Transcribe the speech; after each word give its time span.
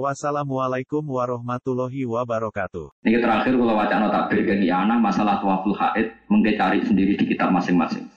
Wassalamualaikum 0.00 1.04
warahmatullahi 1.04 2.08
wabarakatuh. 2.08 3.04
Ini 3.04 3.20
terakhir 3.20 3.60
kalau 3.60 3.76
wacana 3.76 4.08
takbir 4.08 4.40
ke 4.48 4.64
anak 4.64 4.96
masalah 4.96 5.36
tuaful 5.44 5.76
haid 5.76 6.16
mungkin 6.32 6.56
cari 6.56 6.80
sendiri 6.80 7.12
di 7.12 7.28
kitab 7.28 7.52
masing-masing. 7.52 8.08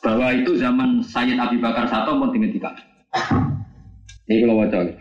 Bahwa 0.00 0.32
itu 0.32 0.56
zaman 0.56 1.04
Sayyid 1.04 1.36
Abi 1.36 1.60
Bakar 1.60 1.84
Sato 1.84 2.16
pun 2.16 2.32
tiga. 2.32 2.72
Ini 4.24 4.40
kalau 4.40 4.64
wacana. 4.64 4.92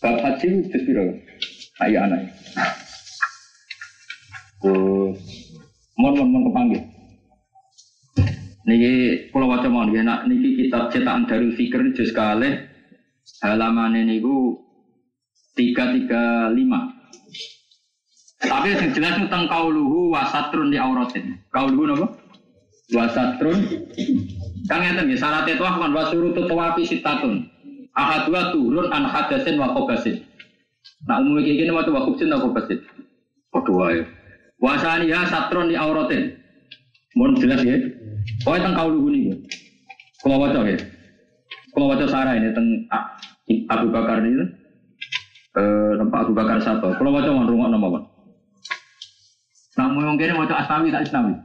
Bab 0.00 0.16
haji 0.24 0.48
itu 0.64 0.78
biro. 0.88 1.06
Ayo 1.84 1.98
anak. 2.00 2.32
Mon 6.00 6.12
mon 6.16 6.28
mon 6.32 6.42
kepanggil. 6.48 6.82
Niki 8.64 8.92
kalau 9.28 9.52
wacana 9.52 9.68
mau 9.68 9.84
niki 10.24 10.64
kitab 10.64 10.88
cetakan 10.88 11.28
dari 11.28 11.52
Fikir 11.52 11.92
juz 11.92 12.16
kalih 12.16 12.75
halaman 13.42 13.96
ini 13.96 14.22
ku 14.22 14.60
tiga 15.56 15.92
tiga 15.96 16.52
lima. 16.52 16.92
Tapi 18.36 18.76
yang 18.76 18.92
jelas 18.92 19.16
tentang 19.16 19.48
kauluhu 19.48 20.12
wasatrun 20.12 20.68
di 20.68 20.76
auratin. 20.76 21.40
Kauluhu 21.50 21.96
apa? 21.96 22.06
Wasatrun. 22.92 23.58
Kang 24.68 24.80
ngeten 24.84 25.08
nggih 25.08 25.18
syarat 25.18 25.48
itu 25.48 25.62
kan 25.64 25.90
wasurutu 25.90 26.44
tawafi 26.44 26.84
sitatun. 26.84 27.48
Ahadua 27.96 28.52
turun 28.52 28.92
an 28.92 29.08
hadasin 29.08 29.56
wa 29.56 29.72
qabasin. 29.72 30.20
Nah 31.08 31.18
umumnya 31.24 31.48
kayak 31.48 31.56
gini 31.64 31.70
waktu 31.72 31.90
wakub 31.96 32.14
sin 32.20 32.28
wa 32.28 32.44
qabasin. 32.44 32.78
Padha 33.48 33.72
wae. 33.72 34.00
Wasaniha 34.60 35.22
satron 35.32 35.72
di 35.72 35.76
auratin. 35.80 36.36
Mohon 37.16 37.32
jelas 37.40 37.60
ya. 37.64 37.76
Pokoknya 38.44 38.68
tentang 38.68 38.76
kauluhu 38.76 39.08
niku. 39.08 39.32
Kalau 40.20 40.42
waca 40.44 40.60
ya. 40.68 40.76
Kalau 41.76 41.92
waca 41.92 42.08
sarah 42.08 42.40
ini 42.40 42.56
tentang 42.56 42.88
Abu 43.68 43.92
Bakar 43.92 44.24
ini 44.24 44.48
eh 45.60 45.92
tempat 46.00 46.24
Abu 46.24 46.32
Bakar 46.32 46.56
satu. 46.64 46.96
Kalau 46.96 47.12
waca 47.12 47.28
mau 47.36 47.44
rumah 47.44 47.68
nama 47.68 47.84
apa? 47.92 48.00
Namun 49.76 50.08
yang 50.08 50.16
kini 50.16 50.32
waca 50.40 50.56
Asnawi 50.64 50.88
tak 50.88 51.04
Asnawi. 51.04 51.36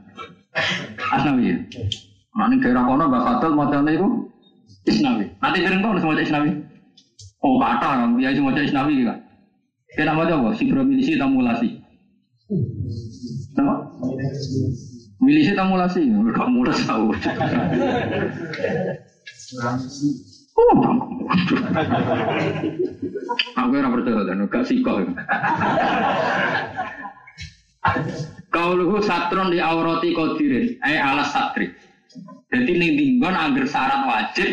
Asnawi 1.12 1.52
ya. 1.52 1.56
Ini 2.32 2.64
daerah 2.64 2.88
kono 2.88 3.12
Mbak 3.12 3.24
Fatul 3.28 3.52
modelnya 3.52 3.92
itu 3.92 4.08
Isnawi. 4.88 5.28
Nanti 5.36 5.68
sering 5.68 5.84
kau 5.84 5.92
mau 5.92 6.16
Isnawi. 6.16 6.50
Oh 7.44 7.60
kata 7.60 7.88
kan, 7.92 8.16
ya 8.16 8.32
cuma 8.32 8.56
waca 8.56 8.64
Isnawi 8.64 9.04
kan. 9.04 9.20
Kita 9.92 10.08
nama 10.08 10.24
apa? 10.24 10.56
Sibromilisi 10.56 11.20
tamulasi. 11.20 11.76
Nama? 13.52 13.84
Milisi 15.20 15.52
tamulasi, 15.52 16.08
enggak 16.08 16.48
mulai 16.48 16.72
tahu. 16.88 17.12
Aku 23.56 23.72
ora 23.72 23.88
percaya 23.88 24.22
dan 24.28 24.44
gak 24.48 24.64
sikoh. 24.68 25.04
Kauluhu 28.52 29.00
satron 29.02 29.48
di 29.48 29.58
aurati 29.58 30.12
kodirin, 30.12 30.76
eh 30.84 31.00
alas 31.00 31.32
satri. 31.32 31.72
Jadi 32.52 32.72
ning 32.76 32.92
dinggon 33.00 33.32
angger 33.32 33.64
syarat 33.64 34.04
wajib, 34.04 34.48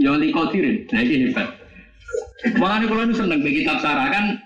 ya 0.00 0.16
li 0.16 0.32
kodirin. 0.32 0.88
Nah 0.88 1.00
ini 1.04 1.28
hebat. 1.28 1.48
Makanya 2.56 2.88
kalau 2.88 3.02
ini 3.04 3.14
seneng 3.14 3.40
di 3.44 3.52
kitab 3.62 3.78
sarah 3.84 4.08
kan 4.10 4.40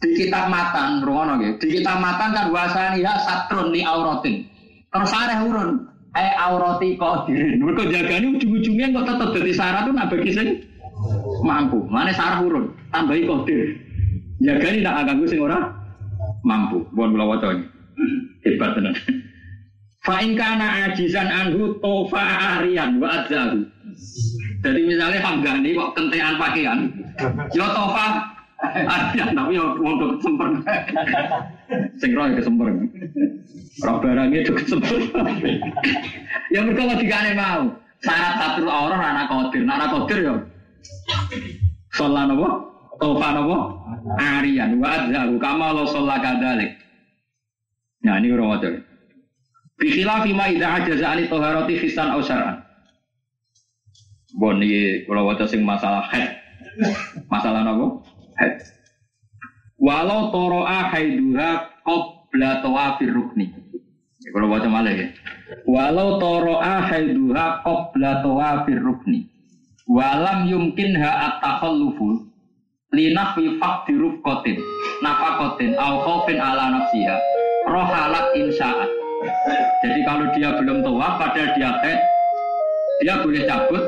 di 0.00 0.16
kitab 0.16 0.48
matan, 0.48 1.04
rungono 1.04 1.38
gitu. 1.44 1.68
Di 1.68 1.68
kitab 1.80 2.00
matan 2.00 2.32
kan 2.32 2.48
wasani 2.50 3.04
ya 3.04 3.14
satron 3.20 3.70
di 3.70 3.84
auratin. 3.84 4.48
Terus 4.88 5.10
sareh 5.12 5.38
urun, 5.44 5.84
eh 6.14 6.30
aurati 6.38 6.94
qadirin. 6.98 7.58
Mergo 7.62 7.90
jagane 7.90 8.38
ujung-ujungnya 8.38 8.94
kok 8.94 9.06
tetep 9.10 9.28
dadi 9.38 9.52
syarat 9.54 9.82
tuh 9.86 9.94
nak 9.94 10.08
bagi 10.10 10.30
sing 10.30 10.48
mampu. 11.42 11.82
Mane 11.90 12.14
sarah 12.14 12.42
urun, 12.42 12.70
tambahi 12.94 13.26
qadir. 13.26 13.78
Jagane 14.42 14.78
nak 14.82 15.06
ganggu 15.10 15.26
sing 15.26 15.42
ora 15.42 15.74
mampu. 16.46 16.86
Bon 16.94 17.10
kula 17.10 17.24
waca 17.26 17.54
iki. 17.54 17.64
Hebat 18.44 18.70
tenan. 18.76 18.94
Fa 20.04 20.20
in 20.20 20.36
kana 20.36 20.92
ajizan 20.92 21.32
anhu 21.32 21.80
tofa 21.80 22.20
arian 22.60 23.00
wa 23.00 23.08
adzahu. 23.22 23.64
Jadi 24.64 24.80
misalnya 24.84 25.20
hanggani 25.20 25.76
kok 25.76 25.92
kentean 25.92 26.40
pakaian, 26.40 26.88
yo 27.52 27.68
tofa 27.68 28.33
arian 28.62 29.34
tapi 29.34 29.58
yo 29.58 29.74
wong 29.80 29.94
kesemper. 29.98 30.48
Sing 31.98 32.10
roh 32.14 32.26
kesemper. 32.32 32.68
Roh 33.82 33.96
barangnya 33.98 34.38
itu 34.46 34.52
kesemper. 34.54 35.00
ya 36.54 36.60
mereka 36.62 36.82
logikane 36.94 37.32
mau. 37.34 37.64
Syarat 38.04 38.34
satu 38.36 38.68
orang 38.68 39.00
anak 39.00 39.26
kodir, 39.32 39.64
anak 39.64 39.88
kodir 39.88 40.18
yo. 40.20 40.34
Sholat 41.94 42.28
apa? 42.28 42.48
Tofa 43.00 43.28
apa? 43.32 43.58
Arian 44.20 44.78
wa 44.78 44.88
adzahu 44.92 45.34
kama 45.40 45.72
lo 45.72 45.84
sholat 45.88 46.20
kadalik. 46.20 46.76
Nah 48.04 48.20
ini 48.20 48.34
orang 48.36 48.50
wajar. 48.58 48.72
Bikhilah 49.80 50.22
fima 50.22 50.52
idha 50.52 50.68
ajaza 50.78 51.06
ani 51.16 51.24
toharoti 51.26 51.80
fisan 51.80 52.12
au. 52.12 52.22
Bon 54.34 54.58
ini 54.58 55.06
kalau 55.06 55.30
wajar 55.30 55.46
sing 55.46 55.62
masalah 55.62 56.04
head. 56.10 56.36
Masalah 57.30 57.62
apa? 57.62 57.86
Head. 58.38 58.58
Walau 59.78 60.32
toro'a 60.32 60.90
haiduha 60.90 61.82
qabla 61.84 62.62
tawafir 62.64 63.12
rukni. 63.12 63.52
Ya, 64.24 64.28
kalau 64.32 64.48
baca 64.48 64.68
malah 64.70 64.94
ya. 64.94 65.06
Walau 65.68 66.18
toro'a 66.18 66.88
haiduha 66.88 67.62
qabla 67.62 68.24
tawafir 68.24 68.80
rukni. 68.80 69.28
Walam 69.84 70.48
yumkinha 70.48 71.10
at-takhallufu 71.28 72.24
linahwi 72.94 73.60
faqdi 73.60 73.92
rufqatin 74.00 74.56
nafaqatin 75.04 75.76
au 75.76 76.00
khaufin 76.08 76.40
ala 76.40 76.72
nafsiha 76.72 77.16
rohalat 77.68 78.32
insya'at. 78.32 78.90
Jadi 79.84 80.00
kalau 80.08 80.32
dia 80.32 80.56
belum 80.56 80.80
tawaf 80.80 81.20
padahal 81.20 81.52
dia 81.52 81.70
head, 81.84 82.00
dia 83.04 83.20
boleh 83.20 83.44
cabut 83.44 83.84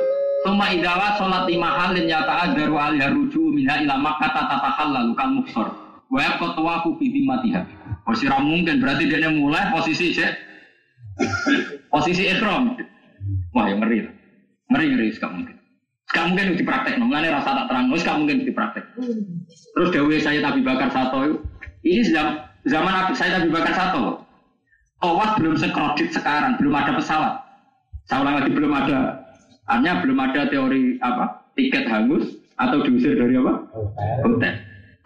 Tuma 0.46 0.70
idawa 0.70 1.18
sholat 1.18 1.42
lima 1.50 1.74
halin 1.74 2.06
yata 2.06 2.46
adaru 2.46 2.78
alih 2.78 3.10
ruju 3.10 3.45
minha 3.66 3.82
ila 3.82 4.14
kata 4.22 4.42
tata 4.46 4.70
hal 4.78 4.88
lalu 4.94 5.12
kal 5.18 5.30
muksor. 5.34 5.68
Wa 6.06 6.38
kotowa 6.38 6.86
kubi 6.86 7.10
matiha. 7.26 7.66
Posisi 8.06 8.30
mungkin 8.30 8.78
berarti 8.78 9.10
dia 9.10 9.26
mulai 9.26 9.74
posisi 9.74 10.14
cek 10.14 10.32
posisi 11.90 12.30
ekrom. 12.30 12.78
Wah 13.50 13.66
yang 13.66 13.82
ngeri, 13.82 14.06
ngeri 14.70 14.86
ngeri 14.94 15.06
sekali 15.10 15.42
mungkin. 15.42 15.56
Sekarang 16.06 16.28
mungkin 16.30 16.54
dipraktek, 16.54 16.94
namanya 17.02 17.42
rasa 17.42 17.50
tak 17.58 17.66
terang, 17.66 17.90
sekarang 17.98 18.20
mungkin 18.22 18.46
dipraktek. 18.46 18.84
Terus 19.74 19.88
Dewi 19.90 20.22
saya 20.22 20.38
Nabi 20.38 20.62
Bakar 20.62 20.94
Sato 20.94 21.42
ini 21.82 22.06
zaman 22.06 22.38
zaman 22.70 23.10
saya 23.18 23.42
Nabi 23.42 23.50
Bakar 23.50 23.74
Sato. 23.74 24.22
Awas 25.02 25.34
belum 25.42 25.58
sekredit 25.58 26.14
sekarang, 26.14 26.54
belum 26.62 26.72
ada 26.72 26.94
pesawat. 26.94 27.34
Saya 28.06 28.22
ulang 28.22 28.38
lagi 28.38 28.54
belum 28.54 28.72
ada 28.72 29.26
Artinya 29.66 29.98
belum 29.98 30.18
ada 30.22 30.46
teori 30.46 31.02
apa 31.02 31.42
tiket 31.58 31.90
hangus 31.90 32.45
atau 32.56 32.80
diusir 32.84 33.16
dari 33.16 33.36
apa 33.36 33.52
hotel. 34.24 34.54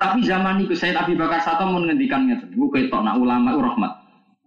Tapi 0.00 0.24
zaman 0.24 0.64
itu 0.64 0.72
saya 0.72 1.04
Abi 1.04 1.12
Bakar 1.12 1.44
Sato 1.44 1.68
menghentikannya. 1.68 2.40
Gue 2.56 2.68
ketok 2.72 3.04
nak 3.04 3.20
ulama 3.20 3.52
rahmat. 3.52 3.92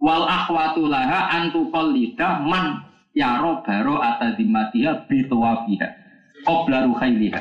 Wal 0.02 0.26
akhwatu 0.26 0.90
laha 0.90 1.30
antu 1.30 1.70
qallida 1.70 2.42
man 2.42 2.82
yaro 3.14 3.62
baro 3.62 4.02
atadimatiha 4.02 5.06
bitawafiha 5.06 5.88
qabla 6.42 6.90
ruhailiha. 6.90 7.40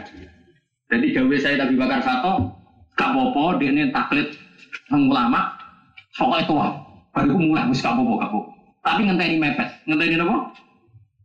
Jadi 0.94 1.06
gawe 1.10 1.36
saya 1.42 1.66
Abi 1.66 1.74
Bakar 1.74 2.06
Sato 2.06 2.54
gak 2.94 3.18
dia 3.58 3.74
ini 3.74 3.90
taklid 3.90 4.30
ulama 4.94 5.50
soal 6.14 6.46
itu 6.46 6.54
baru 7.10 7.34
mulai 7.34 7.66
mus 7.66 7.82
gak 7.82 7.98
popo 7.98 8.22
gak 8.22 8.30
popo. 8.30 8.54
Tapi 8.84 9.08
ngenteni 9.08 9.40
mepet, 9.40 9.70
ngenteni 9.88 10.20
apa? 10.20 10.38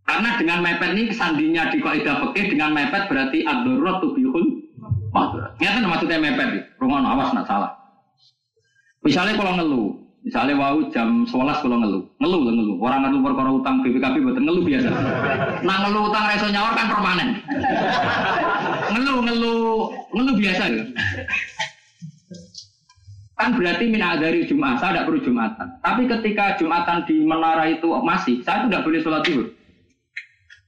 Karena 0.08 0.40
dengan 0.40 0.64
mepet 0.64 0.96
ini 0.96 1.12
sandinya 1.12 1.68
di 1.68 1.84
kaidah 1.84 2.24
fikih 2.24 2.56
dengan 2.56 2.72
mepet 2.72 3.12
berarti 3.12 3.44
ad-darurat 3.44 4.00
tubihul 4.00 4.64
mahdurat. 5.12 5.52
Nyata 5.60 5.84
maksudnya 5.84 6.16
mepet 6.16 6.48
ya. 6.48 6.62
Rumah 6.80 7.04
awas 7.04 7.36
nak 7.36 7.44
salah. 7.44 7.76
Misalnya 9.04 9.36
kalau 9.36 9.52
ngeluh, 9.60 9.88
misalnya 10.24 10.56
wau 10.56 10.80
jam 10.88 11.28
11 11.28 11.60
kalau 11.60 11.76
ngeluh, 11.84 12.02
ngeluh 12.24 12.40
lah 12.40 12.52
ngeluh. 12.56 12.76
Orang 12.80 13.00
ngeluh 13.04 13.20
perkara 13.20 13.50
utang 13.52 13.84
BPKB 13.84 14.16
betul 14.24 14.42
ngeluh 14.48 14.64
biasa. 14.64 14.88
Nah 15.60 15.76
ngeluh 15.84 16.02
utang 16.08 16.24
reso 16.24 16.46
nyawar 16.48 16.72
kan 16.72 16.86
permanen. 16.88 17.28
ngeluh 18.96 19.18
ngeluh 19.28 19.92
ngeluh 20.16 20.34
biasa 20.40 20.62
ya. 20.72 20.84
Kan 23.38 23.54
berarti 23.54 23.84
min 23.86 24.02
dari 24.02 24.48
Jumat, 24.50 24.82
saya 24.82 24.98
tidak 24.98 25.04
perlu 25.06 25.20
Jumatan. 25.22 25.68
Tapi 25.78 26.10
ketika 26.10 26.58
Jumatan 26.58 27.06
di 27.06 27.22
menara 27.22 27.70
itu 27.70 27.86
masih, 28.02 28.42
saya 28.42 28.66
tidak 28.66 28.82
boleh 28.82 28.98
sholat 28.98 29.22
zuhur. 29.22 29.57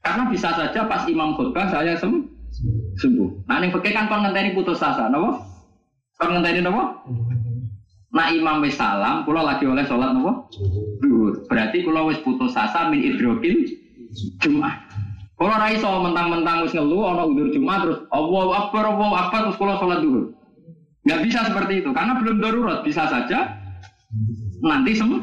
Karena 0.00 0.32
bisa 0.32 0.48
saja 0.56 0.88
pas 0.88 1.04
imam 1.04 1.36
khutbah 1.36 1.68
saya 1.68 1.96
sem 2.00 2.24
sembuh. 2.96 3.46
Nah, 3.46 3.62
yang 3.62 3.70
pakai 3.70 3.92
kan 3.94 4.08
kon 4.08 4.26
ngenteni 4.26 4.56
putus 4.56 4.82
asa, 4.82 5.06
nopo? 5.12 5.44
Kon 6.16 6.34
ngenteni 6.34 6.64
nopo? 6.64 6.82
Nah 8.10 8.26
imam 8.34 8.58
wis 8.66 8.74
salam, 8.74 9.22
kula 9.22 9.46
lagi 9.46 9.70
oleh 9.70 9.86
sholat 9.86 10.10
nopo? 10.10 10.50
Zuhur. 10.98 11.46
Berarti 11.46 11.86
kula 11.86 12.10
wis 12.10 12.18
putus 12.26 12.58
asa 12.58 12.90
min 12.90 13.06
idrokil 13.06 13.54
Jumat. 14.42 14.82
Kalau 15.38 15.56
rai 15.56 15.78
so 15.78 15.88
mentang-mentang 16.02 16.66
wis 16.66 16.74
ngeluh 16.74 17.14
ana 17.14 17.22
udur 17.24 17.48
Jumat 17.54 17.86
terus 17.86 17.98
Allahu 18.10 18.50
Akbar 18.50 18.82
Allahu 18.90 19.14
Akbar 19.14 19.40
terus 19.46 19.58
kula 19.62 19.78
sholat 19.78 20.02
zuhur. 20.02 20.34
Nggak 21.06 21.20
bisa 21.24 21.38
seperti 21.48 21.80
itu, 21.80 21.90
karena 21.94 22.12
belum 22.18 22.36
darurat. 22.42 22.78
Bisa 22.82 23.06
saja 23.06 23.56
nanti 24.60 24.92
sembuh. 24.98 25.22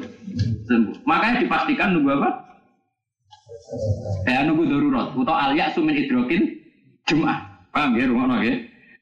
sembuh. 0.66 0.96
Makanya 1.04 1.44
dipastikan 1.44 1.92
nunggu 1.92 2.24
apa? 2.24 2.30
Ya 4.28 4.48
nunggu 4.48 4.68
darurat. 4.68 5.12
Atau 5.12 5.36
alia 5.36 5.72
sumin 5.76 5.96
hidrokin 5.96 6.56
Jumat. 7.08 7.44
Paham 7.72 7.96
ya, 8.00 8.08
rumah 8.08 8.40
ya? 8.42 8.56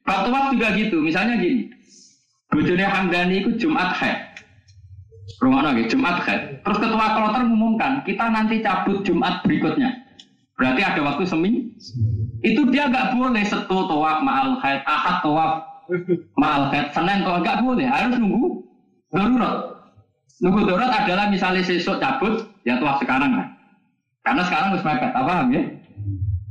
Waktu 0.06 0.28
waktu 0.30 0.50
juga 0.58 0.68
gitu. 0.78 0.96
Misalnya 1.02 1.38
gini. 1.38 1.70
Bojone 2.50 2.84
Hamdani 2.86 3.34
itu 3.42 3.50
Jumat 3.66 3.94
haid. 3.98 4.18
Rumah 5.42 5.74
ya, 5.74 5.84
Jumat 5.90 6.22
haid. 6.22 6.62
Terus 6.62 6.78
ketua 6.78 7.06
kloter 7.18 7.42
mengumumkan, 7.42 8.00
kita 8.06 8.24
nanti 8.30 8.62
cabut 8.62 9.02
Jumat 9.02 9.42
berikutnya. 9.42 9.92
Berarti 10.56 10.80
ada 10.80 11.00
waktu 11.04 11.28
seminggu. 11.28 11.68
Itu 12.40 12.70
dia 12.72 12.88
nggak 12.88 13.18
boleh 13.18 13.44
setu 13.44 13.76
tawaf 13.90 14.24
ma'al 14.24 14.56
haid, 14.62 14.80
ahad 14.88 15.20
tawaf 15.20 15.76
Mal 16.34 16.74
kayak 16.74 16.90
Senin 16.90 17.22
kalau 17.22 17.38
enggak 17.38 17.62
boleh, 17.62 17.86
harus 17.86 18.18
nunggu 18.18 18.58
darurat. 19.14 19.56
Nunggu 20.42 20.60
darurat 20.66 20.90
adalah 20.90 21.30
misalnya 21.30 21.62
sesuk 21.62 22.02
cabut, 22.02 22.42
ya 22.66 22.82
tua 22.82 22.98
sekarang 22.98 23.30
kan. 23.38 23.48
Karena 24.26 24.42
sekarang 24.42 24.74
harus 24.74 24.82
mepet, 24.82 25.12
apa 25.14 25.22
paham 25.22 25.54
ya? 25.54 25.62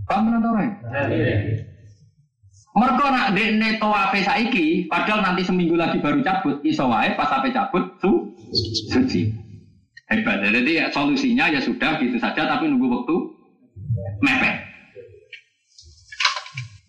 Paham 0.08 0.22
menonton 0.32 0.64
ya? 0.64 0.70
Mereka 2.76 3.06
nak 3.08 3.32
dekne 3.36 3.70
tawafe 3.80 4.20
saiki, 4.24 4.88
padahal 4.88 5.24
nanti 5.24 5.44
seminggu 5.44 5.76
lagi 5.76 6.00
baru 6.00 6.24
cabut, 6.24 6.60
iso 6.64 6.88
wae 6.88 7.12
pas 7.20 7.28
sampai 7.28 7.52
cabut 7.52 7.84
su 8.00 8.32
suci. 8.92 9.32
Hebat. 10.08 10.44
Jadi 10.44 10.72
ya, 10.80 10.88
solusinya 10.92 11.52
ya 11.52 11.60
sudah 11.60 12.00
gitu 12.00 12.16
saja, 12.16 12.48
tapi 12.48 12.72
nunggu 12.72 12.88
waktu 12.88 13.16
mepet. 14.24 14.65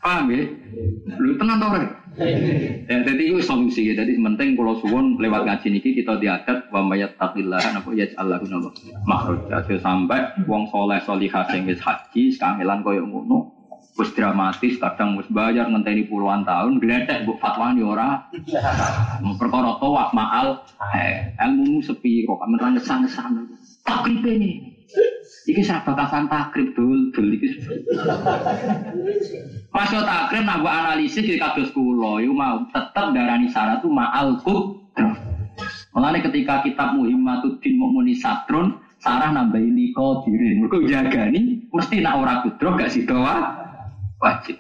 Paham 0.07 0.31
ya? 0.31 0.47
Lu 1.19 1.35
tenang 1.35 1.59
tau 1.59 1.75
Ya, 2.17 2.97
jadi 3.05 3.23
itu 3.29 3.45
solusi 3.45 3.93
ya. 3.93 3.99
Jadi 3.99 4.17
penting 4.17 4.57
kalau 4.57 4.79
suwon 4.81 5.21
lewat 5.21 5.45
ngaji 5.45 5.69
niki 5.69 6.01
kita 6.01 6.17
diadat 6.17 6.73
wa 6.73 6.81
mayat 6.81 7.13
takillah 7.21 7.61
napa 7.75 7.93
ya 7.93 8.09
Allah 8.17 8.41
napa 8.41 8.73
makhraj. 9.05 9.51
Jadi 9.51 9.83
sampai 9.85 10.47
wong 10.49 10.71
soleh 10.73 10.97
solihah 11.05 11.45
sing 11.53 11.69
wis 11.69 11.83
haji 11.83 12.33
kangelan 12.41 12.81
koyo 12.81 13.05
ngono 13.05 13.53
wis 13.97 14.13
dramatis 14.17 14.77
kadang 14.81 15.17
wis 15.21 15.29
bayar 15.29 15.69
ngenteni 15.69 16.09
puluhan 16.09 16.45
tahun 16.45 16.81
gledek 16.81 17.25
mbok 17.25 17.41
fatwani 17.41 17.81
ora 17.81 18.29
perkara 19.41 19.81
tawaf 19.81 20.13
maal 20.13 20.61
eh 20.93 21.33
ilmu 21.41 21.81
sepi 21.81 22.29
kok 22.29 22.45
amen 22.45 22.77
ngesan-ngesan 22.77 23.57
takripe 23.89 24.29
ini 24.37 24.77
Iki 25.47 25.63
sabatasan 25.63 26.27
takrib 26.27 26.75
dul 26.75 27.15
dul 27.15 27.39
iki. 27.39 27.55
Masuk 29.71 30.03
takrib 30.03 30.43
nak 30.43 30.63
buat 30.63 30.75
analisis 30.75 31.23
di 31.23 31.39
kados 31.39 31.71
kula 31.71 32.19
yo 32.23 32.35
mau 32.35 32.67
tetep 32.71 33.15
darani 33.15 33.47
syarat 33.51 33.79
tu 33.83 33.89
ma'al 33.91 34.43
qudrah. 34.43 35.15
Mulane 35.97 36.21
ketika 36.21 36.61
kitab 36.61 36.99
Muhimmatuddin 36.99 37.81
Mukmini 37.81 38.15
Satron 38.19 38.77
sarah 39.01 39.33
nambahi 39.33 39.71
liko 39.73 40.23
diri. 40.23 40.61
Mergo 40.61 40.85
jagani 40.87 41.67
mesti 41.73 42.03
nak 42.03 42.15
ora 42.21 42.35
kudroh 42.47 42.79
gak 42.79 42.93
sido 42.93 43.19
wajib. 43.23 44.55